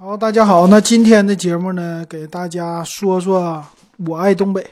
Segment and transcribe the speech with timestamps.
[0.00, 3.60] 好，大家好，那今天的节目呢，给大家说说
[4.06, 4.64] 我爱东北，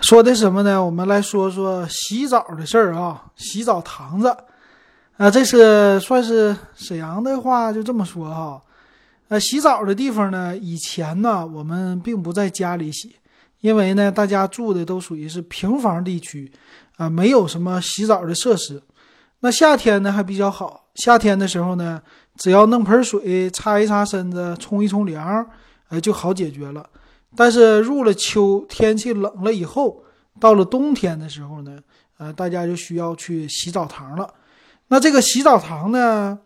[0.00, 0.82] 说的什么呢？
[0.82, 4.34] 我们来说说洗澡的事儿啊，洗澡堂子
[5.18, 8.58] 啊，这是算是沈阳的话，就这么说哈。
[9.28, 13.14] 呃，洗澡的地方呢，以前呢，我们并不在家里洗，
[13.60, 16.50] 因为呢，大家住的都属于是平房地区
[16.96, 18.82] 啊，没有什么洗澡的设施。
[19.40, 22.00] 那夏天呢还比较好，夏天的时候呢。
[22.40, 25.46] 只要弄盆水擦一擦身子，冲一冲凉，
[25.90, 26.88] 呃，就好解决了。
[27.36, 30.02] 但是入了秋，天气冷了以后，
[30.40, 31.78] 到了冬天的时候呢，
[32.16, 34.32] 呃，大家就需要去洗澡堂了。
[34.88, 36.38] 那这个洗澡堂呢，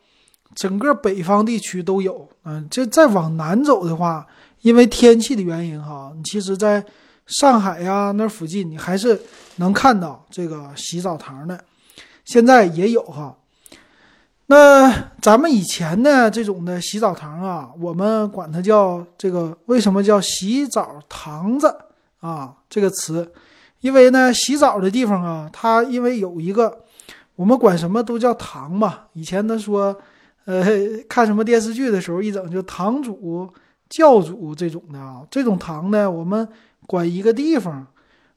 [0.57, 2.29] 整个北方地区都有。
[2.43, 4.27] 嗯，这再往南走的话，
[4.63, 6.85] 因为天气的原因哈，你其实在
[7.27, 9.23] 上海呀那附近，你还是
[9.59, 11.65] 能看到这个洗澡堂的。
[12.25, 13.37] 现在也有哈。
[14.47, 21.75] 那咱们以前呢，这种的洗澡堂啊，我们管它叫这个，为什么叫洗澡堂子
[22.21, 22.55] 啊？
[22.69, 23.33] 这个词，
[23.81, 26.85] 因为呢，洗澡的地方啊，它因为有一个，
[27.37, 29.05] 我们管什么都叫堂嘛。
[29.15, 29.97] 以前他说，
[30.45, 30.63] 呃，
[31.09, 33.49] 看什么电视剧的时候，一整就堂主、
[33.89, 36.47] 教主这种的啊，这种堂呢，我们
[36.87, 37.87] 管一个地方，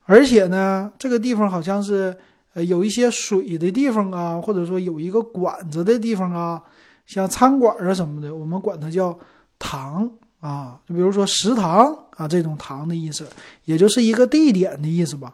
[0.06, 2.16] 而且呢，这个地方好像是。
[2.64, 6.62] 有一些水的地方啊，或者说有一个管子的地方啊，
[7.06, 9.18] 像餐馆啊什么的，我们管它叫
[9.60, 10.80] 堂啊。
[10.88, 13.28] 就比如说食堂啊，这种堂的意思，
[13.66, 15.34] 也就是一个地点的意思吧。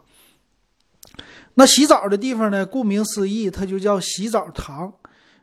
[1.54, 4.92] 那洗澡的地方呢，顾名思义，它就叫洗澡堂。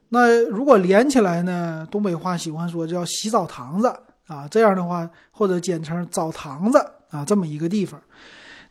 [0.10, 3.88] 那如果连起来呢，东北话喜欢说叫洗澡堂子
[4.28, 6.78] 啊，这样的话，或者简称澡堂子
[7.10, 7.98] 啊，这么一个地方。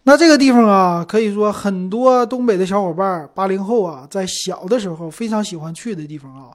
[0.04, 6.48] 那这个地方啊，可以说很多东北的小伙伴，八零后啊，在小的时候非常喜欢去的地方啊。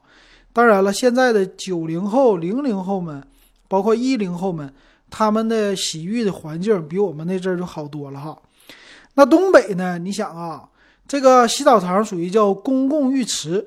[0.52, 3.24] 当然了，现在的九零后、零零后们，
[3.68, 4.74] 包括一零后们，
[5.12, 8.36] 他们的洗浴的环境比我们那阵儿就好多了哈。
[9.14, 10.68] 那东北呢，你想啊，
[11.08, 13.64] 这个洗澡堂属于叫公共浴池，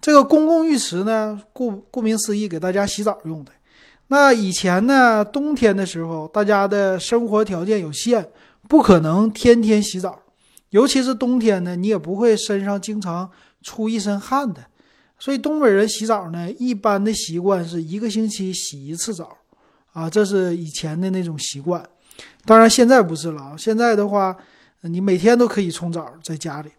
[0.00, 3.52] 这个公共浴池呢，顾顾名思义，给大家洗澡用的。
[4.08, 8.26] 那以前呢，冬天的时候，大家的生活条件有限。
[8.70, 10.22] 不可能天天洗澡，
[10.68, 13.28] 尤其是冬天呢，你也不会身上经常
[13.62, 14.64] 出一身汗的。
[15.18, 19.36] 所以东北人洗澡呢，一般的习惯是一个星期洗一次澡，
[19.92, 21.84] 啊，这是以前的那种习惯。
[22.44, 24.36] 当然现在不是了啊，现在的话，
[24.82, 26.70] 你每天都可以冲澡，在家里。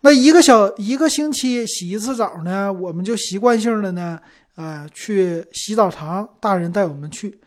[0.00, 4.18] 那一个小一个星期洗一次澡呢，我们就习惯性的呢，
[4.56, 7.38] 呃，去洗澡堂，大人带我们去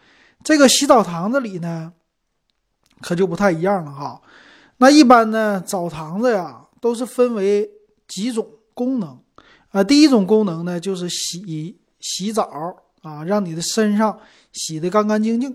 [0.44, 1.91] 这个洗澡堂子里呢。
[3.03, 4.21] 可就不太一样了哈，
[4.77, 7.69] 那一般呢，澡堂子呀都是分为
[8.07, 9.19] 几种功能
[9.71, 9.83] 啊。
[9.83, 14.17] 第一种功能呢就是洗洗澡啊，让你的身上
[14.53, 15.53] 洗得干干净净。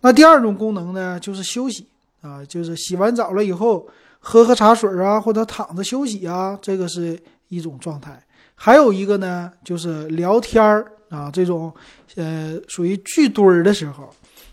[0.00, 1.86] 那第二种功能呢就是休息
[2.20, 3.88] 啊，就是洗完澡了以后
[4.18, 7.16] 喝喝茶水啊，或者躺着休息啊，这个是
[7.48, 8.20] 一种状态。
[8.56, 11.72] 还有一个呢就是聊天儿啊，这种
[12.16, 14.12] 呃属于聚堆儿的时候。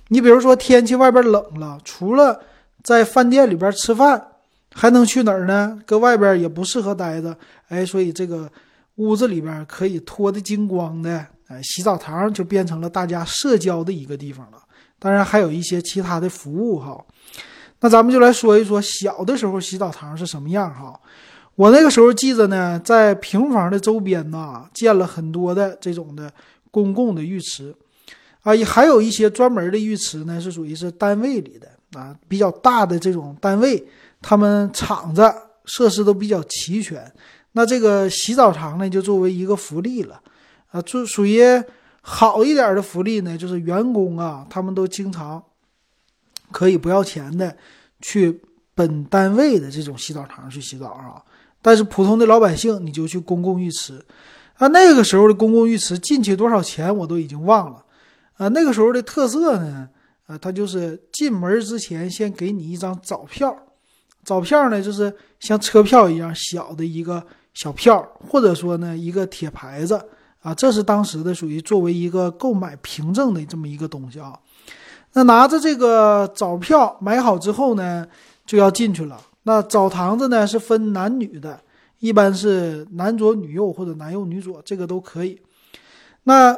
[0.10, 2.40] 你比如说天气外边冷了，除了
[2.84, 4.22] 在饭店里边吃饭，
[4.74, 5.80] 还能去哪儿呢？
[5.86, 7.36] 搁外边也不适合待着，
[7.70, 8.50] 哎，所以这个
[8.96, 14.58] 屋子里边可以脱得精光的，哎，洗澡堂就变成了大家社交的一个地方了。
[15.00, 17.02] 当然还有一些其他的服务哈。
[17.80, 21.00] 那咱们就来说一说小的时候洗澡堂是什么样哈。
[21.56, 26.32] 我那个时候记着呢，在平房的周边呐，建了很多的这种的
[26.72, 27.76] 公共的浴池。
[28.42, 33.86] 啊，也还有一些专门的浴池呢，是属于是单位里的啊，比较大的这种单位，
[34.22, 35.22] 他们厂子
[35.66, 37.12] 设施都比较齐全。
[37.52, 40.22] 那这个洗澡堂呢，就作为一个福利了
[40.72, 41.42] 啊，就属于
[42.02, 45.44] 好一点的福利呢，就是员工啊，他们都经常
[46.52, 47.56] 可以不要钱的
[48.02, 48.42] 去
[48.74, 51.22] 本单位的这种洗澡堂去洗澡啊。
[51.62, 54.02] 但是普通的老百姓，你就去公共浴池
[54.54, 54.68] 啊。
[54.68, 57.84] 那个时候的公共浴池进去多少钱，我都已经忘了。
[58.40, 59.90] 啊，那个时候的特色呢，
[60.26, 63.54] 啊，它就是进门之前先给你一张早票，
[64.24, 67.22] 早票呢就是像车票一样小的一个
[67.54, 70.02] 小票，或者说呢一个铁牌子，
[70.42, 74.40] 啊，这是当时的属于作为一个购买凭证的这么一个东西啊。
[75.12, 78.08] 那拿着这个早票买好之后呢，
[78.46, 79.20] 就要进去了。
[79.44, 81.60] 那澡堂子呢是分男女的，
[82.00, 85.42] 一般是男左女右或者男右女左，这个都可以。
[86.24, 86.58] 那。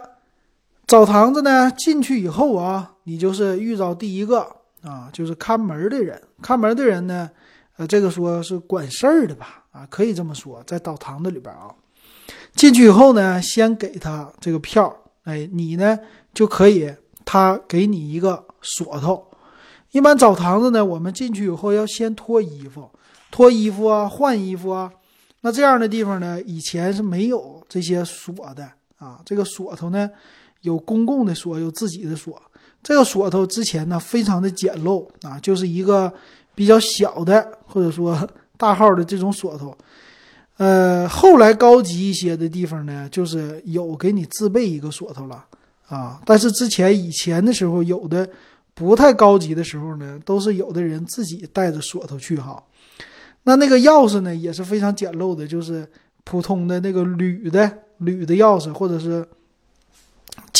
[0.91, 4.45] 澡堂子呢，进去以后啊，你就是遇到第一个
[4.83, 6.21] 啊，就是看门的人。
[6.41, 7.29] 看门的人呢，
[7.77, 11.69] 呃，这个说是管事儿的吧，啊，可以这么说，在澡堂子里边啊，
[12.55, 14.93] 进去以后呢，先给他这个票，
[15.23, 15.97] 哎，你呢
[16.33, 16.93] 就可以，
[17.23, 19.25] 他给你一个锁头。
[19.91, 22.91] 一般澡堂子呢，我们进去以后要先脱衣服，
[23.31, 24.91] 脱衣服啊，换衣服啊。
[25.39, 29.21] 那这样的地方呢，以前是没有这些锁的啊。
[29.23, 30.09] 这个锁头呢，
[30.62, 32.42] 有公共的锁，有自己的锁。
[32.81, 36.12] 这个锁头之前呢，非常的简陋啊，就是一个
[36.56, 38.28] 比较小的或者说
[38.58, 39.78] 大号的这种锁头。
[40.58, 45.46] 呃，后来高级一些的地方呢，就是有给你自备一个锁头了
[45.88, 46.22] 啊。
[46.25, 48.30] 但是之前以前的时候，有的。
[48.74, 52.63] 不太高级的时候呢，都是有的人自己带着锁头去哈。
[53.44, 55.86] 那那个钥匙呢，也是非常简陋的，就是
[56.24, 59.28] 普通的那个铝的铝的钥匙，或者是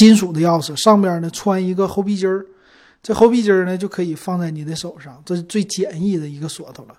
[0.02, 2.44] 金属的钥匙，上边呢穿一个猴皮筋儿，
[3.04, 6.96] 这猴皮筋儿呢就可以放在你的手上，这是最简易的一个锁头了。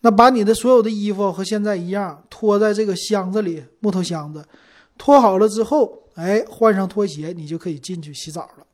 [0.00, 4.44] 那把你的所有的衣服和现在一样拖在这个箱子里，木头箱子，
[4.98, 8.66] 拖好了之后，哎，换上拖鞋，你就可以进去洗澡了。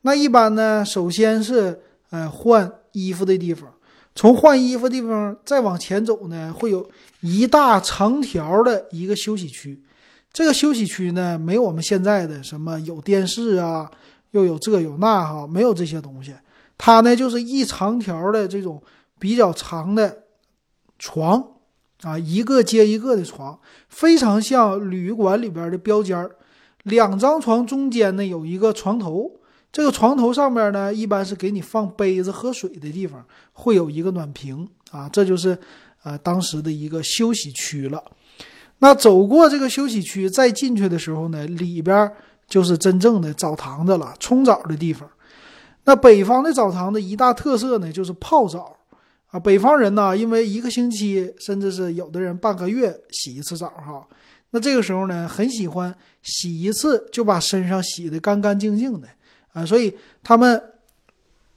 [0.00, 1.80] 那一般呢，首先是
[2.10, 3.72] 呃换衣服的地方，
[4.16, 6.90] 从换衣服地方再往前走呢，会有
[7.20, 9.84] 一大长条的一个休息区。
[10.32, 13.90] 这个休息区呢，没有我们现在的什么有电视啊，
[14.30, 16.34] 又有这有那哈，没有这些东西。
[16.76, 18.80] 它呢就是一长条的这种
[19.18, 20.24] 比较长的
[20.98, 21.44] 床
[22.02, 23.58] 啊，一个接一个的床，
[23.88, 26.28] 非常像旅馆里边的标间。
[26.84, 29.32] 两张床中间呢有一个床头。
[29.70, 33.22] 这个床头上面呢，一般是给你放杯子喝水的地方，
[33.52, 35.58] 会有一个暖瓶啊，这就是
[36.04, 38.02] 呃当时的一个休息区了。
[38.80, 42.10] 那走过这个休息区再进去的时候呢，里边
[42.46, 45.08] 就是真正的澡堂子了，冲澡的地方。
[45.84, 48.76] 那北方的澡堂子一大特色呢，就是泡澡
[49.30, 49.40] 啊。
[49.40, 54.06] 北方人呢，因为一个星期甚至是有的人半个月洗一次澡哈，
[54.50, 59.08] 那这个时候呢，很喜欢洗一次就把身上洗得干干净净的。
[59.54, 60.62] 啊，所以他们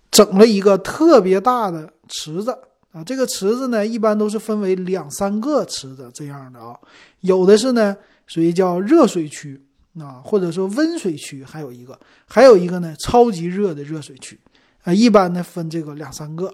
[0.09, 2.57] 整了一个特别大的池子
[2.91, 6.77] 啊，这个池子呢，一般都是分为两三个池子这样的啊，
[7.21, 7.95] 有的是呢
[8.27, 9.61] 属于叫热水区
[9.99, 14.39] 啊，或者说温水区，还有一个，还有一个呢超级热的热水区
[14.83, 16.53] 啊，一般呢分这个两三个。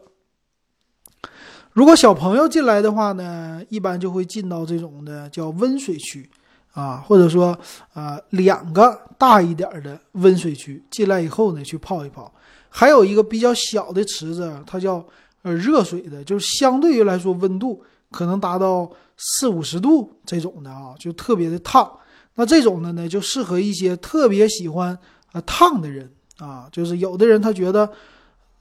[1.74, 6.30] 如果小朋友进来的话呢，一般就会进到这种的叫温水区。
[6.74, 7.58] 啊，或者说，
[7.96, 12.32] 呃，两个大一点的温水区进来以后呢，去泡一泡；
[12.70, 15.04] 还有一个比较小的池子，它叫
[15.44, 21.92] 呃热水的，就是相对于来说温度可能达到四五十度这种的啊，就特别的烫。
[22.36, 24.98] 那这种的呢，就适合一些特别喜欢
[25.32, 27.92] 啊烫的人啊，就是有的人他觉得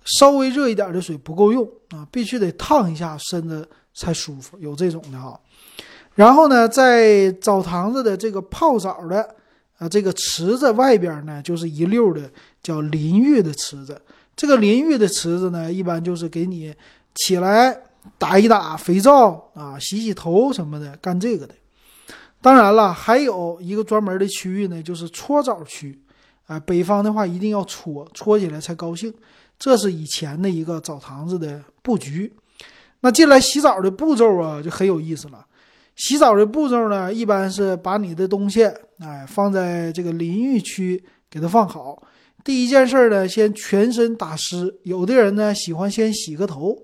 [0.04, 5.38] 稍微热一点的水不够用啊，必须得烫一下身子才舒服，有这种的哈。
[6.14, 9.36] 然后呢，在澡堂子的这个泡澡的，
[9.76, 12.30] 啊，这个池子外边呢，就是一溜的
[12.62, 14.00] 叫淋浴的池子。
[14.36, 16.72] 这个淋浴的池子呢，一般就是给你
[17.14, 17.76] 起来
[18.18, 21.54] 打一打肥皂啊，洗洗头什么的，干这个的。
[22.42, 25.98] 当然了，还有一个专门的区域呢，就是搓澡区。
[26.46, 29.12] 啊，北方的话一定要搓，搓起来才高兴。
[29.58, 32.32] 这是以前的一个澡堂子的布局。
[33.00, 35.44] 那进来洗澡的步骤啊，就很有意思了。
[35.96, 38.64] 洗澡的步骤呢，一般是把你的东西
[39.00, 42.00] 哎放在这个淋浴区，给它放好。
[42.46, 44.72] 第一件事呢，先全身打湿。
[44.84, 46.78] 有的人呢喜欢先洗个头，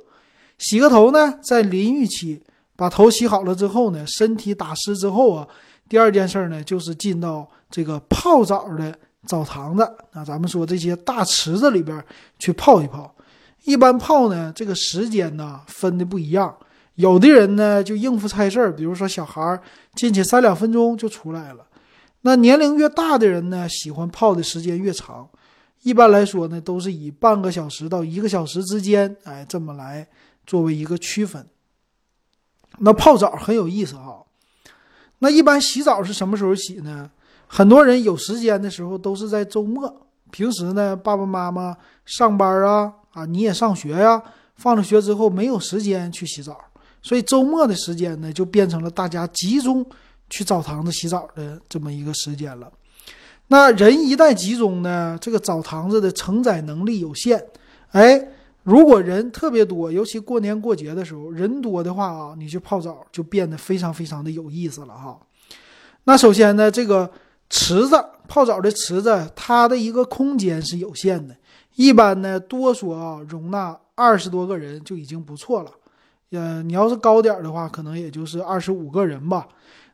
[0.58, 2.42] 洗个头呢，在淋浴期
[2.74, 5.46] 把头洗好了之后呢，身体打湿之后啊，
[5.88, 8.92] 第二件事呢就是进到这个泡澡的
[9.24, 12.04] 澡堂子啊，咱们说这些大池子里边
[12.40, 13.14] 去泡一泡。
[13.62, 16.52] 一般泡呢，这个时间呢分的不一样。
[16.96, 19.56] 有的人呢就应付差事儿，比如说小孩
[19.94, 21.64] 进去三两分钟就出来了。
[22.22, 25.28] 那年龄越大的人呢，喜欢泡的时间越长。
[25.82, 30.06] 一般来说呢，都是以半个小时到一个小时之间，哎，这么来
[30.46, 31.46] 作为一个区分。
[32.78, 34.24] 那泡澡很有意思哈。
[35.18, 37.10] 那一般洗澡是什么时候洗呢？
[37.46, 40.06] 很多人有时间的时候都是在周末。
[40.30, 44.22] 平时呢，爸爸妈妈上班啊，啊，你也上学呀，
[44.56, 46.58] 放了学之后没有时间去洗澡。
[47.02, 49.84] 所以周末的时间呢，就变成了大家集中
[50.30, 52.72] 去澡堂子洗澡的这么一个时间了。
[53.48, 57.44] 那人一旦集中呢，这个澡堂子的承载能力有限。
[57.90, 58.28] 哎，
[58.62, 65.18] 如果人特别多，尤其过年过节的时候，人多的话啊，你去泡澡就变得非常非常的有意思了哈。
[66.04, 67.10] 那首先呢，这个
[67.50, 71.36] 池子泡澡的池子，它的一个空间是有限的，
[71.74, 75.70] 一般呢，多说啊，容纳二十多个人就已经不错了。
[76.32, 79.46] 呃，你要是高点的话，可能也就是二十五个人吧。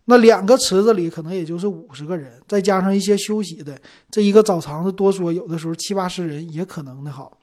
[0.06, 3.78] 那两个池子里可能也就是五十个人，再加上一些休息的，
[4.10, 7.36] 这一个澡堂子多说有的时候七八十人也可能的好。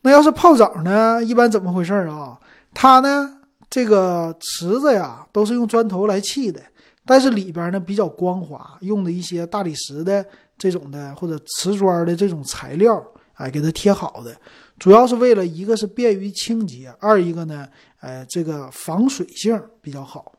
[0.00, 2.36] 那要是泡澡呢，一般怎么回事啊？
[2.74, 3.38] 它呢，
[3.70, 6.60] 这个池子呀都是用砖头来砌的，
[7.06, 10.24] 但是里边呢比较光滑，用的一些大理石的
[10.56, 13.00] 这种的或者瓷砖的这种材料，
[13.34, 14.36] 哎，给它贴好的，
[14.78, 17.68] 主要是为了一个是便于清洁，二一个呢，
[18.00, 20.32] 呃，这个防水性比较好。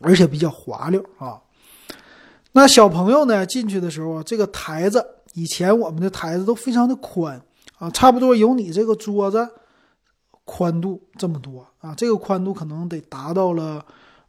[0.00, 1.42] 而且比较滑溜啊，
[2.52, 5.04] 那小朋友呢进去的时候，这个台子
[5.34, 7.42] 以前我们的台子都非常的宽
[7.78, 9.48] 啊，差不多有你这个桌子
[10.44, 13.84] 宽度这么多啊，这个宽度可能得达到了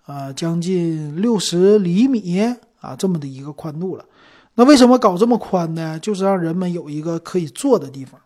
[0.07, 2.39] 呃将近六十厘米
[2.79, 4.03] 啊这么的一个宽度了。
[4.55, 5.99] 那为什么搞这么宽呢？
[5.99, 8.19] 就是让人们有一个可以坐的地方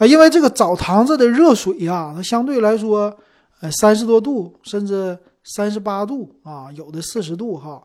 [0.00, 3.16] 啊，因为这个澡堂子的热水呀，它相对来说
[3.60, 5.16] 呃三十多度甚至。
[5.42, 7.82] 三十八度啊，有的四十度哈，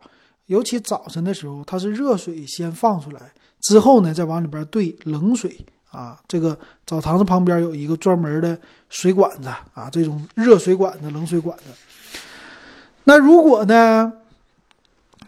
[0.48, 5.58] 尤其早晨的时候，它是热水先放出来，之后呢再往里边兑冷水
[5.90, 6.20] 啊。
[6.28, 6.56] 这个
[6.86, 11.64] 澡堂子旁边有一个专门的水管子啊，这种热水管子、冷水管子。
[13.06, 14.12] 那如果呢，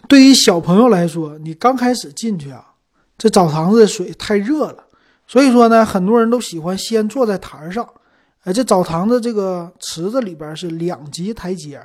[0.09, 2.73] 对于小朋友来说，你刚开始进去啊，
[3.17, 4.83] 这澡堂子的水太热了，
[5.27, 7.87] 所以说呢，很多人都喜欢先坐在台上。
[8.43, 11.79] 哎，这澡堂子这个池子里边是两级台阶。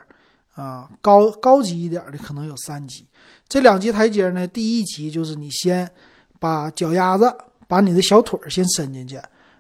[0.55, 3.07] 啊，高高级一点的可能有三级，
[3.49, 5.91] 这两级台阶呢，第一级就是你先
[6.39, 7.35] 把脚丫子，
[7.67, 9.19] 把你的小腿先伸进去，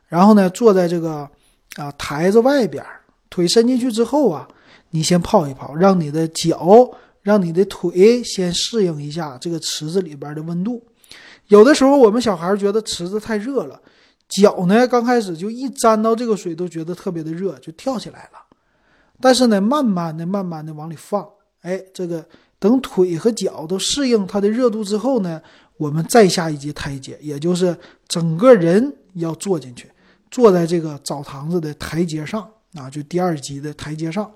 [0.08, 1.26] 然后呢坐在这个
[1.76, 2.84] 啊台子外边，
[3.30, 4.46] 腿伸进去之后啊，
[4.90, 6.90] 你先泡一泡，让你的脚，
[7.22, 10.84] 让你的腿先适应一下这个池子里边的温度。
[11.52, 13.78] 有的时候我们小孩觉得池子太热了，
[14.26, 18.38] 脚呢刚开始就一沾到这个水都觉得特别的热，就跳起来了。
[19.20, 21.28] 但是呢，慢慢的、慢慢的往里放，
[21.60, 22.24] 哎，这个
[22.58, 25.42] 等腿和脚都适应它的热度之后呢，
[25.76, 27.76] 我们再下一级台阶，也就是
[28.08, 29.90] 整个人要坐进去，
[30.30, 34.32] 坐在这个澡堂子的台阶上啊，就第二级的台阶上。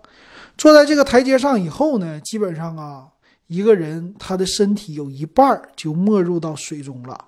[0.59, 3.07] 坐在这个台阶上以后呢，基本上啊，
[3.47, 7.25] 一个人他的身体有一半就没入到水中了，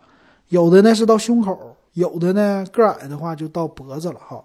[0.48, 4.44] 有的呢是到胸口，有的呢个矮的话就到脖子了哈。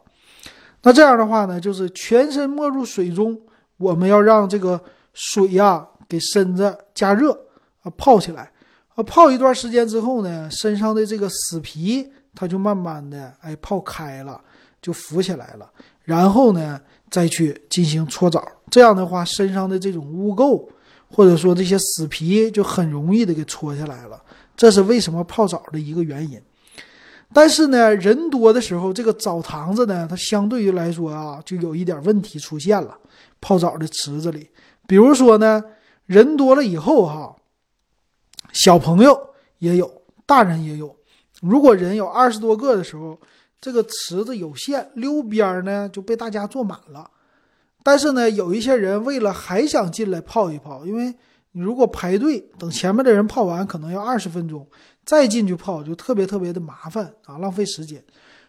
[0.83, 3.39] 那这样的话呢，就是全身没入水中，
[3.77, 4.79] 我们要让这个
[5.13, 7.31] 水呀给身子加热
[7.81, 8.51] 啊，泡起来。
[8.95, 14.39] 啊，泡一段时间之后呢，身上的这个死皮它就慢慢的哎泡开了，
[14.81, 15.67] 就浮起来了，
[16.03, 20.63] 然后呢再去进行搓澡，这样的话身上的这种污垢
[21.15, 24.19] 或者说这些死皮就很容易的给搓下来了，
[24.57, 26.41] 这是为什么泡澡的一个原因。
[27.31, 32.97] 但是呢，人多的时候，这个澡堂子呢，它相对于来说啊，就有一点问题出现了。
[33.39, 34.49] 泡澡的池子里，
[34.87, 35.63] 比如说呢，
[36.05, 37.35] 人多了以后哈，
[38.51, 39.19] 小朋友
[39.59, 40.95] 也有，大人也有。
[41.41, 43.19] 如果人有二十多个的时候，
[43.59, 47.09] 这个池子有限，溜边呢就被大家坐满了。
[47.83, 51.13] 但是呢，有一些人为了还想进来泡一泡，因为
[51.51, 54.65] 你如果排队等前面的人泡完，可能要二十分钟。
[55.05, 58.01] 再进去泡就特别特别的麻烦啊，浪费时间。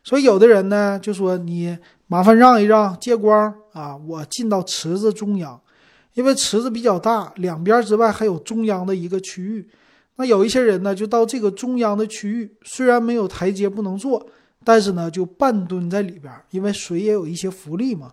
[0.04, 1.76] 所以有的人呢就说你
[2.06, 5.60] 麻烦让一让，借光啊，我进到池子中央，
[6.12, 9.68] 因为池子比较大，两边之外还有中央的一个区域。
[10.14, 14.24] 那有一些人呢就到这个中央的区域，虽然没有台阶不能坐，
[14.62, 18.12] 但是呢就半蹲在里边，因为水也有一些浮力嘛。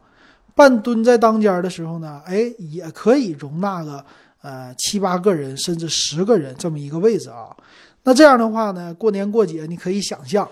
[0.56, 4.04] 半蹲在当间的时候呢，哎，也可以容纳个
[4.42, 7.56] 呃七八个人甚至十个人这么一个位置啊。
[8.04, 10.48] 那这样的话呢，过年过节你可以想象，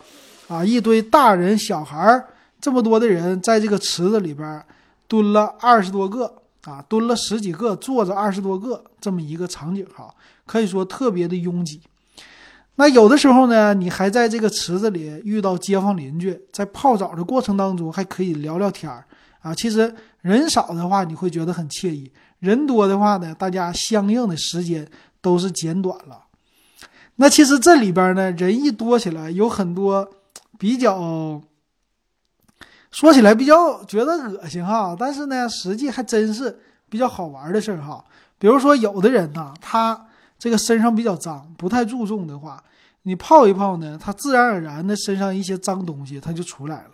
[0.47, 2.23] 啊，一堆大人小孩
[2.61, 4.63] 这么多的人在这个池子里边
[5.07, 6.31] 蹲了二十多个
[6.63, 10.13] 啊，蹲了十几个，坐着二十多个，这么一个场景哈，
[10.45, 11.81] 可以说特别的拥挤。
[12.75, 19.03] 那有的时候呢，你还在这个池子里遇到街坊邻居，在泡澡的过程当中还可以聊聊天儿
[19.49, 19.55] 啊。
[19.55, 24.87] 其实人少的话你会觉得很惬意，人多的话呢，大家相应的时间
[25.21, 26.25] 都是减短了。
[27.15, 30.09] 那其实这里边呢，人一多起来，有很多
[30.57, 31.41] 比较
[32.91, 38.03] 说起来比较觉得恶心哈，但是呢，实际还真是比较好玩的事儿哈。
[38.37, 42.63] 比如说，有的人呢，他这个身上比较脏，不太注重的话，
[43.03, 46.91] 你泡一泡呢，他自然而然的身上一些脏东西他就出来了。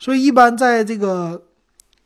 [0.00, 1.40] 所以，一般在这个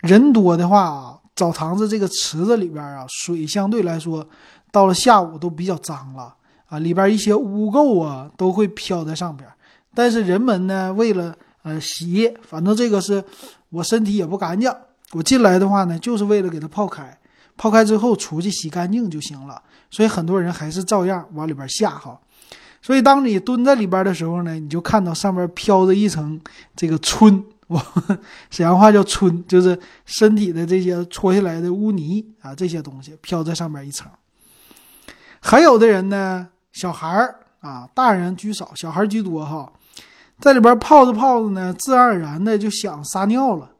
[0.06, 4.26] 人多的话啊，澡堂子这个池子里边啊，水相对来说
[4.70, 6.34] 到了下午都比较脏了。
[6.66, 9.46] 啊，里边一些污垢啊都会飘在上边，
[9.94, 13.22] 但是人们呢，为了呃洗，反正这个是
[13.68, 14.72] 我身体也不干净，
[15.12, 17.16] 我进来的话呢，就是为了给它泡开，
[17.58, 19.62] 泡开之后出去洗干净就行了。
[19.90, 22.18] 所以很多人还是照样往里边下哈。
[22.80, 26.40] 所以当你蹲在里边的时候呢，你就看到上面飘着一层
[26.74, 27.80] 这个春，我
[28.50, 34.10] 沈阳话叫春，就是身体的这些搓下来的污泥啊，这些东西飘在上面一层。
[35.40, 39.72] 还有的人呢，小孩儿啊，大人居少，小孩居多哈，
[40.40, 43.70] 在里边泡着泡着呢，自然而然的就想撒尿了。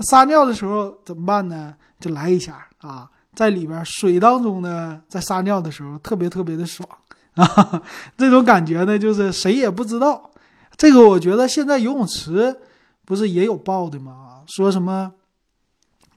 [0.00, 1.74] 撒尿的时候怎么办呢？
[2.00, 3.08] 就来一下啊。
[3.34, 6.88] 在里边水当中呢，在撒尿的时候特别特别的爽
[7.34, 7.82] 啊！
[8.16, 10.30] 这种感觉呢，就是谁也不知道。
[10.76, 12.56] 这个我觉得现在游泳池
[13.04, 14.42] 不是也有报的吗？
[14.46, 15.12] 说什么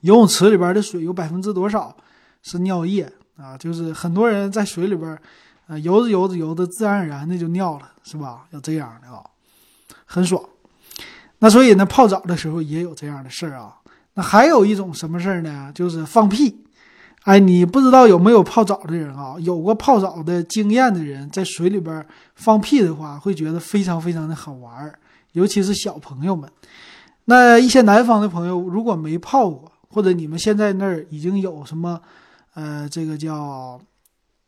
[0.01, 1.95] 游泳池里边的水有百分之多少
[2.43, 3.57] 是尿液啊？
[3.57, 5.17] 就是很多人在水里边
[5.67, 8.45] 啊游着游着游着，自然而然的就尿了，是吧？
[8.51, 9.23] 有这样的啊，
[10.05, 10.41] 很爽。
[11.39, 13.77] 那所以呢，泡澡的时候也有这样的事儿啊。
[14.13, 15.71] 那还有一种什么事儿呢？
[15.75, 16.63] 就是放屁。
[17.23, 19.35] 哎，你不知道有没有泡澡的人啊？
[19.39, 24.97] 有过泡澡的经验的人，在水里边放屁的话，会觉得非常非常的好玩儿，
[25.37, 26.49] 尤其是小朋友们。
[27.25, 32.01] 那一些南方的朋友，如果没泡过，或者你们现在那儿已经有什么，
[32.55, 33.79] 呃，这个叫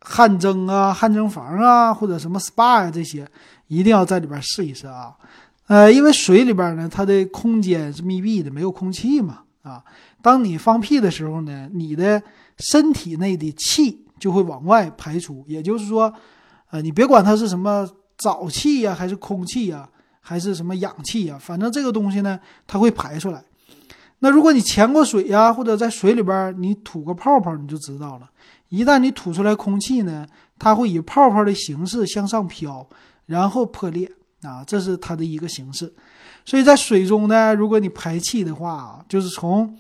[0.02, 3.28] 汗蒸啊、汗蒸房啊，或者什么 SPA 啊这些，
[3.68, 5.16] 一定要在里边试一试啊。
[5.68, 9.44] 呃，因为水里边呢，它的空间是密闭的，没有空气嘛。
[9.62, 9.84] 啊，
[10.22, 12.22] 当你放屁的时候呢，你的
[12.58, 16.12] 身体内的气就会往外排出，也就是说，
[16.72, 19.88] 呃，你别管它是什么沼气呀，还是空气呀，
[20.30, 23.44] 还是什么氧气呀，反正这个东西呢，它会排出来。
[24.20, 28.30] 那如果你潜过水呀，或者在水里边你吐个泡泡，你就知道了。
[28.68, 30.28] 一旦你吐出来空气呢，
[30.60, 32.88] 它会以泡泡的形式向上飘，
[33.26, 34.08] 然后破裂
[34.44, 35.92] 啊，这是它的一个形式。
[36.46, 39.76] 所以在水中呢，如果你排气的话，就是从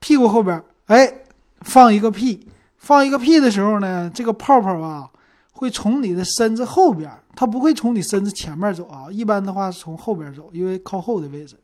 [0.00, 1.22] 屁股后边，哎。
[1.62, 5.08] 放一个屁，放一个屁的时候呢，这个泡泡啊
[5.56, 9.06] 会从你的身子后边，它不会从你身子前面走啊。
[9.10, 11.56] 一般的话是从后边走，因为靠后的位置。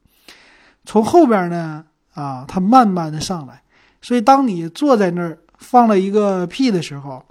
[0.87, 1.85] 从后边呢，
[2.15, 3.63] 啊，它慢慢的上来。
[4.01, 7.23] 所以当你坐在那儿放了一个屁的时候，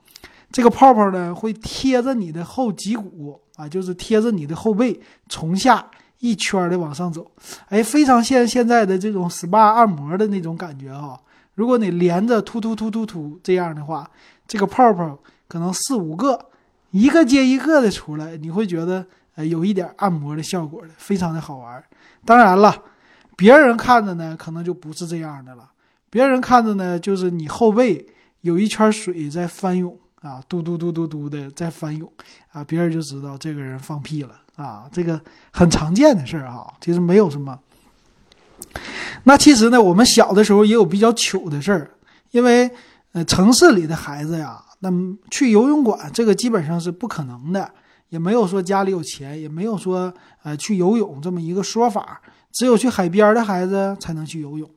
[0.51, 5.83] 这个泡泡呢会贴着你的后脊骨啊，就是贴着你的后背，从下
[6.19, 7.29] 一圈的往上走。
[7.69, 11.19] 哎，非常像现在的这种 SPA 按摩的那种感觉啊。
[11.55, 14.07] 如果你连着突突突突突这样的话，
[14.47, 16.45] 这个泡泡可能四五个，
[16.91, 21.83] 一个接一个的出来，你会觉得呃有一点按摩的效果的，非常的好玩。
[22.25, 22.75] 当然了，
[23.35, 25.71] 别人看着呢可能就不是这样的了，
[26.09, 28.05] 别人看着呢就是你后背
[28.41, 32.11] 有一圈水在翻涌啊，嘟嘟嘟嘟嘟的在翻涌
[32.51, 35.19] 啊，别人就知道这个人放屁了啊，这个
[35.51, 37.57] 很常见的事儿啊，其实没有什么。
[39.23, 41.91] 那其实呢，我们小的时候也有比较糗的事儿，
[42.31, 42.69] 因为
[43.13, 44.91] 呃，城市里的孩子呀，那
[45.31, 47.71] 去游泳馆这个基本上是不可能的，
[48.09, 50.13] 也没有说家里有钱，也没有说
[50.43, 54.69] 呃去游泳这么一个说法，只有去海边的孩子才能去游泳。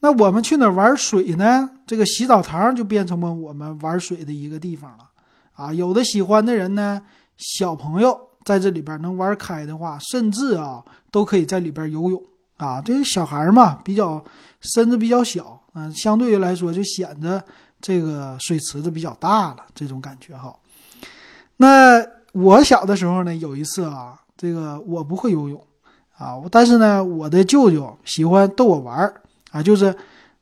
[0.00, 1.68] 那我们去哪玩水呢？
[1.84, 5.04] 这个洗澡堂就变成了我们玩水的一个地方了
[5.54, 5.74] 啊！
[5.74, 7.02] 有的喜欢的人呢，
[7.36, 12.22] 小朋友在这里边能玩开的话，甚至啊都可以在里边游泳。
[12.58, 14.22] 啊，这个小孩嘛，比较
[14.60, 17.44] 身子比较小，嗯，相对于来说就显得
[17.80, 20.54] 这个水池子比较大了，这种感觉哈。
[21.56, 25.60] 那我小的时候呢，有一次啊，这个我不会游泳
[26.16, 29.94] 啊，但是呢，我的舅舅喜欢逗我玩儿啊，就是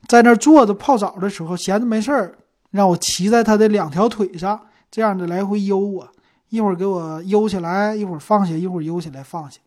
[0.09, 2.35] 在那坐着泡澡的时候，闲着没事儿，
[2.71, 6.09] 让我骑在他的两条腿上，这样的来回悠我，
[6.49, 9.59] 一会儿给我悠起来，一会儿放下，一会儿悠起来放下。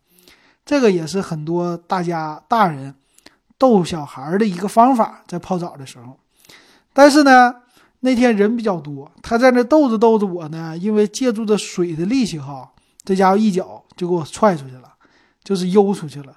[0.64, 2.94] 这个也是很多大家大人
[3.58, 6.16] 逗小孩的一个方法，在泡澡的时候。
[6.92, 7.54] 但是呢，
[8.00, 12.70] 那天人比较多，他在那逗着逗着我呢，因为借助着水的力气哈，
[13.04, 14.94] 这家伙一脚就给我踹出去了，
[15.44, 16.36] 就是悠出去了。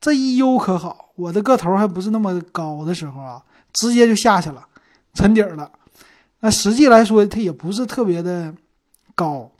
[0.00, 4.66] 这一悠可好，我的个头还不是那么高的时候啊，直接就下去了，
[5.14, 5.70] 沉底了。
[6.40, 8.54] 那实际来说，它也不是特别的
[9.14, 9.50] 高，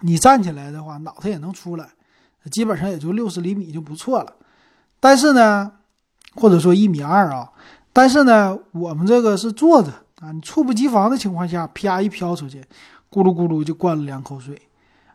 [0.00, 1.90] 你站起来的话，脑袋也能出来。
[2.50, 4.34] 基本上也就六十厘米就不错了，
[5.00, 5.72] 但是呢，
[6.34, 7.50] 或者说一米二啊，
[7.90, 12.60] 但是呢，我们这个是坐着啊，你猝不及防的情况下，啪一飘出去，
[13.10, 14.60] 咕噜咕噜就灌了两口水，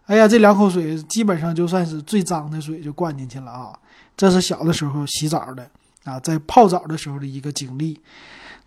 [0.05, 3.73] 哎呀，这两口水基本上就算是最脏的水就灌进去了啊！
[4.15, 5.67] 这是小的时候洗澡的
[6.03, 7.99] 啊，在泡澡的时候的一个经历，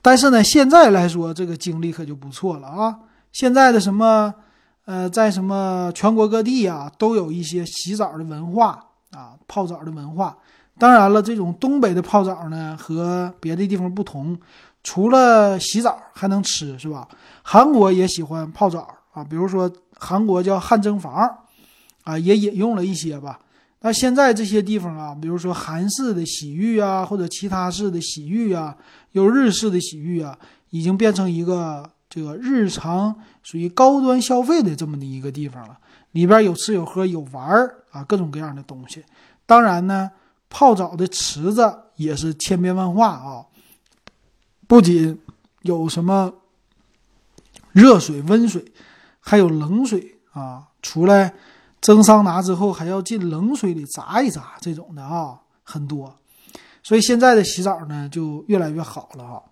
[0.03, 2.99] 但是呢，现在来说这个经历可就不错了啊，
[3.33, 4.35] 现在的什么？
[4.85, 10.37] 呃，在什么全国各地啊，都有一些洗澡的文化啊，泡澡的文化。
[10.77, 14.37] 当然了，这种东北的泡澡呢，和别的地方不同。
[14.83, 17.07] 除了洗澡还能吃，是吧？
[17.43, 21.39] 韩国也喜欢泡澡啊，比如说韩国叫汗蒸房，
[22.05, 23.39] 啊，也引用了一些吧。
[23.81, 28.77] 那现在这些地方啊，比如说韩式的洗浴啊，或者其他式的洗浴啊，
[29.11, 30.39] 有日式的洗浴啊，
[30.71, 35.79] 已经变成一个这个日常属于高端消费的这么的一个地方了。
[36.13, 39.03] 里边有吃有喝有玩儿啊，各种各样的东西。
[39.47, 40.11] 当然呢，
[40.49, 43.45] 泡澡的池子也是千变万化啊，
[44.73, 45.21] 不仅
[45.61, 46.33] 有什么
[47.73, 48.65] 热水、温水，
[49.21, 51.35] 还有冷水啊，出来。
[51.83, 56.17] 蒸桑拿之后还要进冷水里炸一炸，这种的啊很多，
[56.83, 59.43] 所以现在的洗澡呢就越来越好了哈。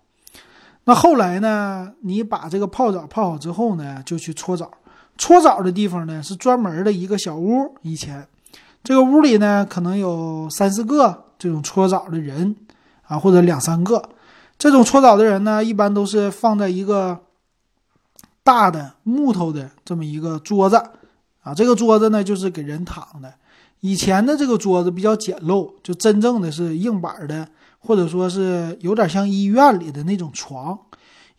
[0.85, 4.71] 那后来呢，你把这个泡澡泡好之后呢，就去搓澡。
[5.19, 8.27] 搓澡的地方呢是专门的一个小屋，以前
[8.83, 12.55] 这个屋里呢可能有三四个这种搓澡的人
[13.03, 14.09] 啊，或者两三个。
[14.61, 17.19] 这种搓澡的人呢，一般都是放在一个
[18.43, 20.75] 大的木头的这么一个桌子。
[21.41, 23.33] 啊，这个桌子呢，就是给人躺的。
[23.79, 27.47] 以前的这个桌子比较简陋，就真正的是硬板的，
[27.79, 30.77] 或者说是有点像医院里的那种床。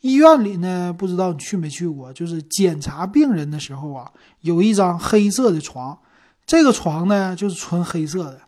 [0.01, 5.97] 医院里呢，不知道你去没去过，就是检查病人的时候啊，有一张黑色的床，
[6.45, 8.41] 这个床呢就是纯黑色的，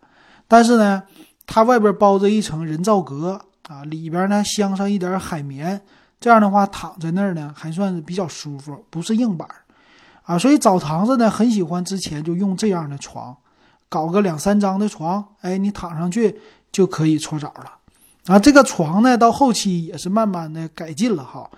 [0.48, 1.04] 但是呢，
[1.46, 5.81] 它外边包着一层人造革啊，里边呢镶上一点海绵，
[6.20, 9.48] 这样的话躺在那儿呢还算是比较舒服，不是硬板。
[10.24, 13.37] 啊，所以澡堂子呢很喜欢之前就用这样的床，
[13.88, 16.40] 搞个两三张的床，哎，你躺上去
[16.72, 17.72] 就可以搓澡了。
[18.27, 21.50] 啊，这个床呢到后期也是慢慢的改进了哈，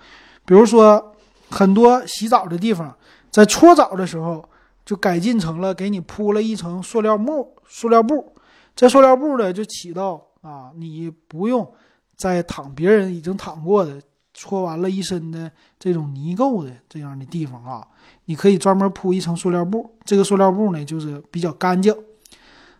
[0.43, 1.15] 比如说
[1.49, 2.93] 很多洗澡的地方，
[3.31, 4.43] 在搓澡的时候
[4.85, 8.33] 就改进成了给你铺了一层塑料布，塑料布，
[8.75, 11.65] 这塑料布呢就起到啊，你不用
[12.17, 14.01] 在躺别人已经躺过的。
[14.39, 17.83] 搓完了一身的这种泥垢的这样的地方啊，
[18.25, 19.89] 你可以专门铺一层塑料布。
[20.05, 21.91] 这个塑料布呢，就是比较干净。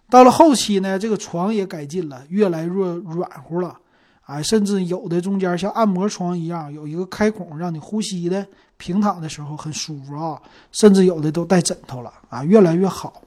[0.08, 3.76] 到了后期呢，这个床也改进了，越来越软乎了，
[4.21, 8.45] 啊，甚至有的中间像按摩床一样，有一个开孔让你呼吸的，
[8.78, 10.39] 平躺的时候很舒服啊。
[10.71, 13.23] 甚至有的都带枕头了啊，越来越好。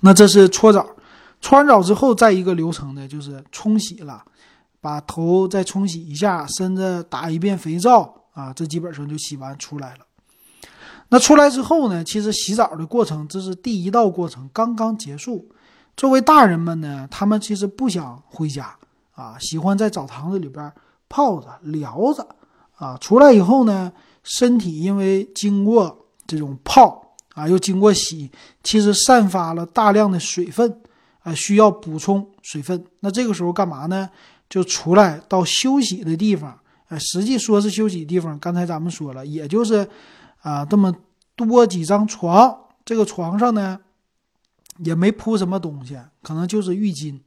[0.00, 0.86] 那这是搓澡，
[1.40, 4.22] 搓完澡之后，再一个流程呢，就是冲洗了。
[4.82, 10.00] 把头再冲洗一下，身子打一遍肥皂啊，这基本上就洗完出来了。
[11.08, 15.48] 那出来之后呢，其实洗澡的过程这是第一道过程，刚刚结束。
[15.96, 18.74] 作为大人们呢，他们其实不想回家
[19.14, 20.72] 啊，喜欢在澡堂子里边
[21.08, 22.26] 泡着聊着
[22.74, 22.96] 啊。
[22.96, 23.92] 出来以后呢，
[24.24, 28.32] 身体因为经过这种泡啊，又经过洗，
[28.64, 30.80] 其实散发了大量的水分
[31.22, 32.84] 啊，需要补充水分。
[33.00, 34.08] 那这个时候干嘛呢？
[34.52, 38.38] 就出来到休息的地方，哎，实际说是休息地方。
[38.38, 39.88] 刚才咱们说了，也就是
[40.42, 40.94] 啊，这么
[41.34, 43.80] 多几张床，这个床上呢
[44.84, 47.18] 也没铺什么东西，可能就是浴巾。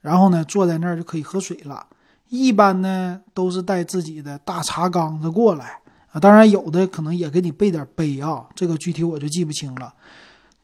[0.00, 1.86] 然后呢，坐在那儿就可以喝水了。
[2.30, 5.78] 一般呢都是带自己的大茶缸子过来
[6.12, 9.92] 啊，当然有的可能也给你备点杯啊，这个具体我就记不清了。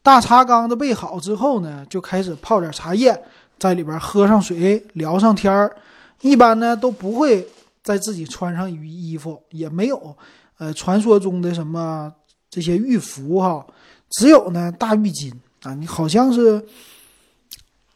[0.01, 3.23] 大茶缸子备好之后呢，就开始泡点茶叶，
[3.59, 5.75] 在里边喝上水，聊上天儿。
[6.21, 7.47] 一般呢都不会
[7.81, 10.15] 在自己穿上浴衣服，也没有，
[10.57, 12.13] 呃，传说中的什么
[12.49, 13.65] 这些浴服哈，
[14.09, 15.73] 只有呢大浴巾啊。
[15.73, 16.63] 你好像是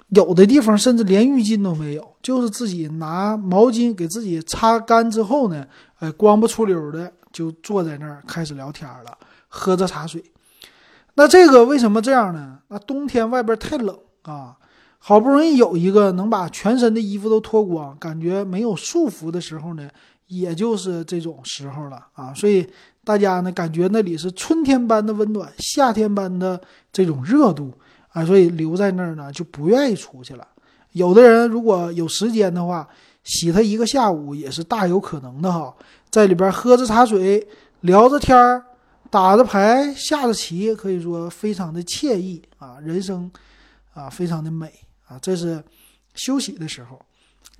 [0.09, 5.67] 有的地方甚至连浴巾都没有，就是自己拿毛巾给自己擦干之后呢，
[5.99, 9.17] 呃，光不出溜的就坐在那儿开始聊天了，
[9.49, 10.23] 喝着茶水。
[11.15, 12.59] 那这个为什么这样呢？
[12.69, 14.57] 那冬天外边太冷啊。
[15.05, 19.89] 好不容易有一个能把全身的衣服都脱光，感觉没有束缚的时候呢，
[20.27, 22.33] 也就是这种时候了啊！
[22.33, 22.65] 所以
[23.03, 26.61] 大家呢，感觉那里是春天般的温暖，夏天般的
[26.93, 27.69] 这种热度
[28.13, 30.47] 啊，所以留在那儿呢就不愿意出去了。
[30.93, 32.87] 有的人如果有时间的话，
[33.25, 35.75] 洗它一个下午也是大有可能的哈，
[36.09, 37.45] 在里边喝着茶水，
[37.81, 38.63] 聊着天儿，
[39.09, 43.29] 打着牌，下着棋，可以说非常的惬意啊，人生
[43.93, 44.71] 啊，非常的美。
[45.07, 45.63] 啊，这是
[46.15, 46.99] 休息的时候。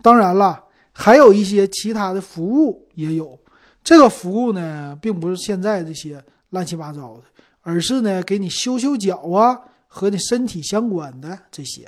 [0.02, 3.40] 当然了，还有一些其他的服务也有。
[3.84, 7.24] 这个服务呢，并不是现在这些乱七八糟的，
[7.62, 11.88] 而是呢，给你修修脚啊，和你身体相关的这些。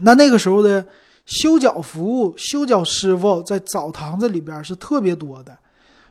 [0.00, 0.86] 那那个时候的
[1.26, 5.56] 修脚服务，修脚师傅在澡堂子里边是特别多的，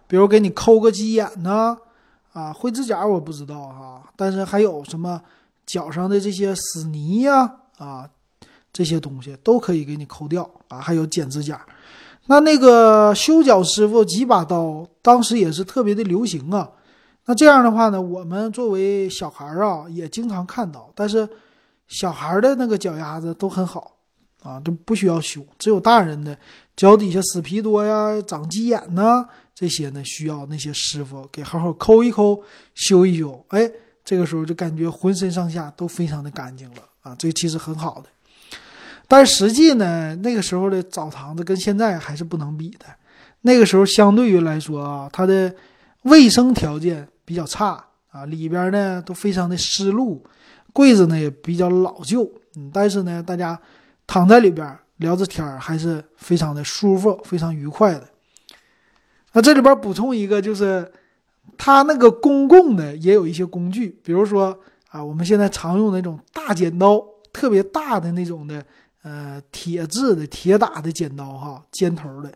[0.07, 1.75] 比如给你抠个鸡眼呢，
[2.33, 5.19] 啊，灰指甲我不知道哈，但是还有什么
[5.65, 7.57] 脚上的这些死泥呀。
[7.81, 8.09] 啊
[8.71, 11.65] 这些东西都可以给你抠掉啊，还有剪指甲。
[12.27, 16.69] 那那个修脚师傅几把刀，当时也是特别的流行啊。
[17.25, 20.91] 那这样的话呢，我们作为小孩儿啊，也经常看到。
[20.95, 21.27] 但是
[21.87, 23.97] 小孩的那个脚丫子都很好
[24.43, 25.45] 啊，都不需要修。
[25.57, 26.37] 只有大人的
[26.75, 32.41] 脚底下死皮多呀、长鸡眼呐，这些呢需要那些师傅给好好抠一抠、
[32.75, 33.43] 修一修。
[33.49, 33.69] 哎，
[34.05, 38.09] 这个时候就感觉浑身上下都非常的干净了啊，这其实很好的。
[39.07, 42.85] 但实际呢，那个时候的澡堂子跟现在还是不能比的。
[43.41, 45.53] 那个时候相对于来说啊，它的
[46.03, 50.21] 卫生条件比较差啊，里边呢都非常的湿漉，
[50.71, 52.31] 柜子呢也比较老旧。
[52.55, 53.59] 嗯，但是呢，大家
[54.05, 58.07] 躺在里边聊着天还是非常的舒服，非常愉快的。
[59.33, 60.89] 那这里边补充一个，就是
[61.57, 64.57] 它那个公共的也有一些工具，比如说
[64.91, 68.63] 啊，我们现在常用那种大剪刀，特别大的那种的。
[69.03, 72.31] 呃，铁制的、铁打的剪刀，哈，尖头的。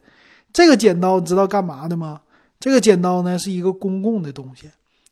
[0.52, 2.20] 这个剪刀你知道干嘛的吗？
[2.60, 4.68] 这个剪刀呢是一个公共的东西，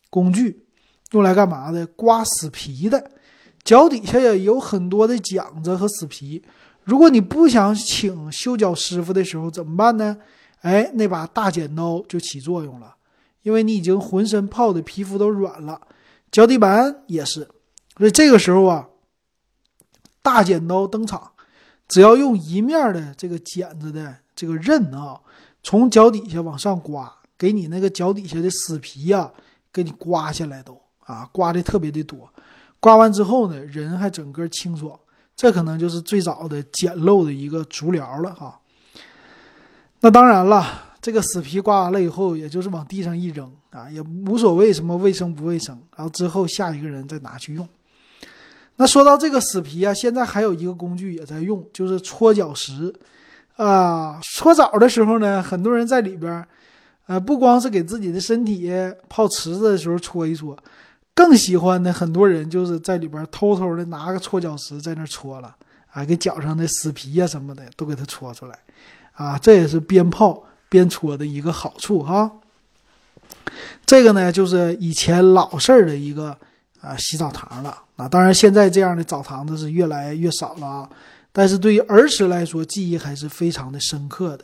[0.10, 0.66] 工具，
[1.12, 1.86] 用来干嘛的？
[1.86, 3.12] 刮死皮的。
[3.64, 6.44] 脚底下也有很多的茧子和死皮。
[6.86, 10.18] 如果你不想请修脚师傅的时候怎么办呢？
[10.62, 12.96] 哎，那把大剪刀就起作用了，
[13.44, 15.80] 因为你已经浑身泡的皮肤都软了，
[16.34, 17.48] 脚底板也是。
[17.96, 18.90] 所以这个时候啊，
[20.22, 21.32] 大剪刀登场。
[21.88, 25.20] 只要用一面的这个剪子的这个刃啊，
[25.62, 29.32] 从脚底下往上刮，给你那个脚底下的死皮呀，
[29.72, 32.28] 给你刮下来都啊，刮的特别的多。
[32.80, 35.00] 刮完之后呢，人还整个清爽。
[35.36, 38.60] 这可能就是最早的简陋的一个足疗了哈。
[40.00, 45.78] 那当然了，这个死皮刮完了以后，也就是往地上一扔啊，也无所谓什么卫生不卫生。
[45.98, 47.68] 然后之后下一个人再拿去用。
[48.78, 52.94] 那说到这个死皮啊，现在还有一个工具也在用，就是搓脚石，
[53.58, 56.48] 啊，搓澡的时候呢，很多人在里边，
[57.08, 58.72] 呃，不光是给自己的身体
[59.10, 60.58] 泡池子的时候搓一搓，
[61.14, 65.54] 更喜欢的很多人就是在里边偷偷的拿个搓脚石在那搓了，
[65.92, 68.58] 啊，给脚上的死皮呀什么的都给它搓出来，
[69.12, 70.42] 啊，这也是边泡
[70.74, 72.32] 边搓的一个好处哈。
[73.86, 76.36] 这个呢，就是以前老式的一个。
[76.84, 78.10] 啊，洗澡堂了啊！
[78.10, 80.90] 当然，现在这样的澡堂子是越来越少了啊。
[81.32, 84.44] 但是对于儿时来说，记忆还是非常的深刻的。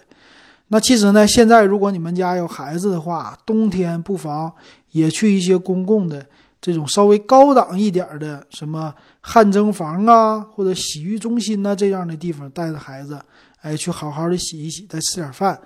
[0.70, 4.50] 那其实呢，现在如果你们家有孩子的话，冬天不妨
[4.92, 6.26] 也去一些公共的
[6.62, 13.20] 这种稍微高档一点的，什么汗蒸房啊，或者洗浴中心呐这样的地方，带着孩子，
[13.60, 15.60] 哎，去好好的洗一洗，再吃点饭。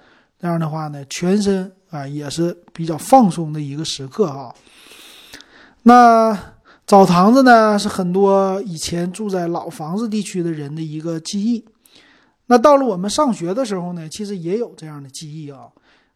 [0.43, 4.53] 这样的话呢，全身啊也是比较放松的一个时刻啊。
[5.83, 6.37] 那。
[6.85, 11.63] 澡堂子呢，是很多以前住在老房子地区的人的一个记忆。
[12.47, 15.69] 那到了我们上学的时候呢，其实也有这样的记忆啊。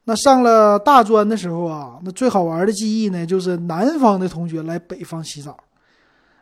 [0.04, 5.58] 那上了大专的时候啊，那最好玩的记忆呢，就是南方的同学来北方洗澡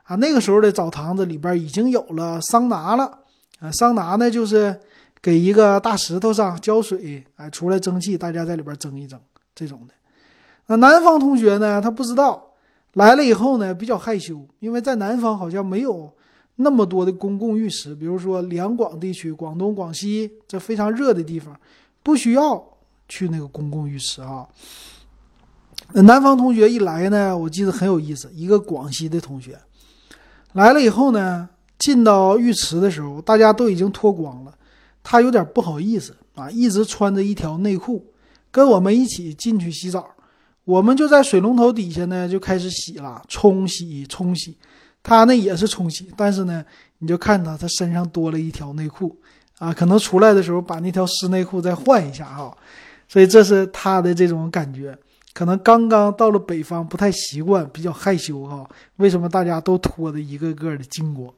[0.05, 0.15] 啊。
[0.15, 3.19] 那个时候的澡堂子里边已经有了桑拿了
[3.59, 3.71] 啊。
[3.71, 4.75] 桑拿呢，就是
[5.25, 9.19] 给一个大石头上浇水，哎，出来蒸汽，大家在里边蒸一蒸
[9.55, 9.93] 这种的。
[10.67, 12.51] 那南方同学呢，他不知道。
[12.93, 16.13] 来了以后呢，比较害羞，因为在南方好像没有
[16.57, 21.59] 那么多的公共浴池，比如说两广地区，广东、广西这非常热的地方，
[22.03, 22.63] 不需要
[23.09, 24.47] 去那个公共浴池啊。
[25.93, 29.57] 南方同学一来呢，我记得很有意思，一个广西的同学
[30.53, 34.53] 来了以后呢，进到浴池的时候，大家都已经脱光了，
[35.07, 38.03] 他有点不好意思啊，一直穿着一条内裤，
[38.49, 40.09] 跟我们一起进去洗澡。
[40.63, 44.57] 我们就在水龙头底下呢，就开始洗了，冲洗冲洗。
[45.03, 46.65] 他呢也是冲洗，但是呢，
[46.97, 49.15] 你就看他，他身上多了一条内裤
[49.59, 52.57] 啊，可能出来的时候把那条湿内裤再换一下哈。
[53.07, 54.97] 所以这是他的这种感觉，
[55.33, 58.67] 可能刚刚到了北方不太习惯，比较害羞哈。
[58.95, 61.31] 为什么大家都脱的一个个的精光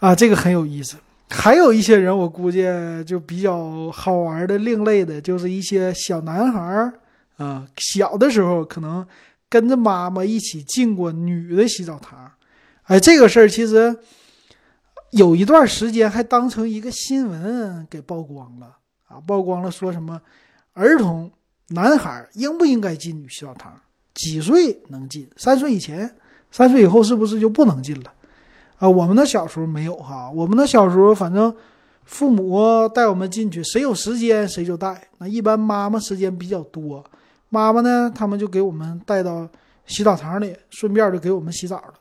[0.00, 0.14] 啊？
[0.14, 0.96] 这个很有意思。
[1.30, 2.66] 还有一些人，我估计
[3.06, 7.00] 就比较好玩的、另类的，就是一些小男孩儿。
[7.36, 9.06] 啊，小的时候可能
[9.48, 12.28] 跟着妈妈一起进过女的洗澡堂，
[12.82, 13.96] 哎，这个事儿其实
[15.12, 20.20] 有一段时间还当成一个新闻给曝光了啊，曝光了说什么
[20.72, 21.30] 儿童
[21.68, 23.72] 男孩应不应该进女洗澡堂，
[24.14, 25.30] 几岁能进？
[25.36, 26.12] 三岁以前，
[26.50, 28.12] 三岁以后是不是就不能进了？
[28.78, 31.54] 啊，我们的小时候没有哈，我们的小时候反正
[32.04, 37.04] 父母带我们进去，谁有时间谁就带，那一般妈妈时间比较多。
[37.50, 38.12] 妈妈呢？
[38.14, 39.48] 他们就给我们带到
[39.86, 41.94] 洗澡堂里，顺便就给我们洗澡了。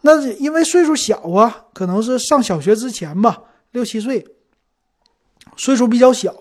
[0.00, 4.26] 那因为岁数小啊，可能是上小学之前吧，六七岁，
[5.56, 6.34] 岁数比较小，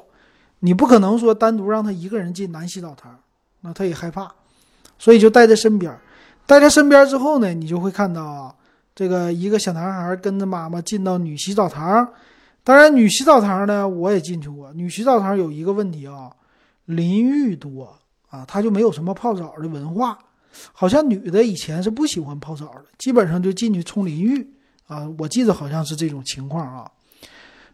[0.59, 3.15] 你不可能说单独让他一个人进男洗澡堂，
[3.61, 4.31] 那他也害怕，
[4.97, 5.95] 所以就带在身边。
[6.47, 8.55] 带在身边之后呢，你就会看到啊，
[8.95, 12.07] 这个一个小男孩跟着妈妈进到女洗澡堂。
[12.63, 14.73] 当然，女洗澡堂呢，我也进去过。
[14.73, 16.31] 女洗澡堂有一个问题啊，
[16.85, 17.93] 淋浴多
[18.29, 20.17] 啊，他就没有什么泡澡的文化。
[20.71, 24.49] 好像女的以前是不喜欢泡澡的，基本上就进去冲淋浴
[24.87, 25.05] 啊。
[25.19, 26.89] 我记得好像是这种情况啊。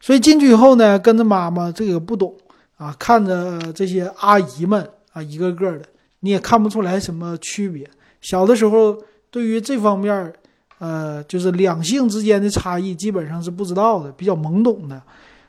[0.02, 2.36] 所以进去以后呢，跟着妈妈，这个不懂
[2.78, 5.86] 啊，看着这些阿姨们啊，一个个的，
[6.22, 7.88] 你也看不出来什么区别。
[8.20, 8.98] 小的时候，
[9.30, 10.34] 对于这方面，
[10.82, 15.00] 呃，就是两性之间的差异，基本上是不知道的，比较懵懂的。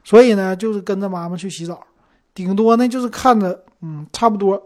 [0.05, 1.83] 所以呢，就是跟着妈妈去洗澡，
[2.35, 4.63] 顶多呢就是看着，嗯，差不多，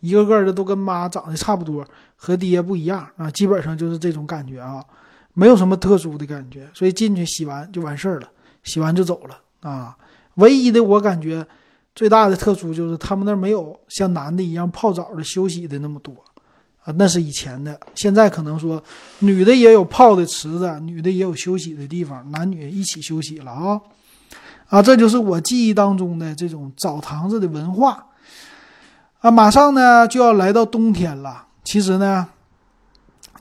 [0.00, 4.84] 一个个的都跟妈长得差不多，和爹不一样啊，基本上就是这种感觉啊，
[5.34, 6.68] 没有什么特殊的感觉。
[6.74, 8.28] 所以进去洗完就完事儿了。
[8.62, 9.96] 洗完就走了啊！
[10.34, 11.46] 唯一的我感觉
[11.94, 16.14] 最大的特殊就是他们那没有像男的一样泡澡的休息的那么多
[16.84, 17.78] 啊，那是以前的。
[17.94, 18.82] 现在可能说
[19.20, 23.80] 女的也有泡的池子，女的也有休息的地方，男女一起休息了啊
[24.68, 24.82] 啊！
[24.82, 28.06] 这就是我记忆当中的这种澡堂子的文化
[29.20, 29.30] 啊！
[29.30, 32.28] 马上呢就要来到冬天了，其实呢，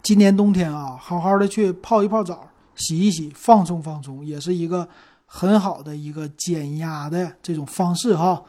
[0.01, 4.87] 今年冬天啊，好好的去泡一泡澡，洗一洗，放松放松，也是一个。
[5.31, 8.41] 很好的一个减压的这种方式哈，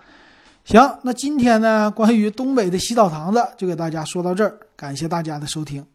[0.65, 5.87] 行，那今天呢，关于东北的洗澡堂子就给大家说到这儿，感谢大家的收听。